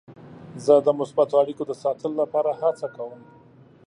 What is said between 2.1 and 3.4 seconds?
لپاره هڅه کوم.